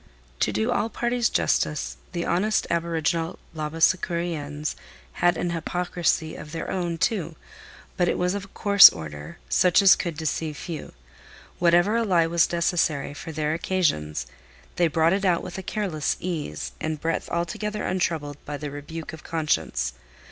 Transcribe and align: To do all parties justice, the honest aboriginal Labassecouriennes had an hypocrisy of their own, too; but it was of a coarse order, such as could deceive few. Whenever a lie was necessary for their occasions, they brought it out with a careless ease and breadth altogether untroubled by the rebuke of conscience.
To 0.39 0.51
do 0.51 0.71
all 0.71 0.89
parties 0.89 1.29
justice, 1.29 1.97
the 2.11 2.25
honest 2.25 2.65
aboriginal 2.71 3.37
Labassecouriennes 3.55 4.73
had 5.21 5.37
an 5.37 5.51
hypocrisy 5.51 6.35
of 6.35 6.51
their 6.51 6.71
own, 6.71 6.97
too; 6.97 7.35
but 7.97 8.07
it 8.09 8.17
was 8.17 8.33
of 8.33 8.45
a 8.45 8.47
coarse 8.47 8.89
order, 8.89 9.37
such 9.47 9.79
as 9.79 9.95
could 9.95 10.17
deceive 10.17 10.57
few. 10.57 10.93
Whenever 11.59 11.95
a 11.97 12.03
lie 12.03 12.25
was 12.25 12.51
necessary 12.51 13.13
for 13.13 13.31
their 13.31 13.53
occasions, 13.53 14.25
they 14.75 14.87
brought 14.87 15.13
it 15.13 15.23
out 15.23 15.43
with 15.43 15.59
a 15.59 15.61
careless 15.61 16.17
ease 16.19 16.71
and 16.81 16.99
breadth 16.99 17.29
altogether 17.29 17.83
untroubled 17.85 18.43
by 18.43 18.57
the 18.57 18.71
rebuke 18.71 19.13
of 19.13 19.23
conscience. 19.23 19.93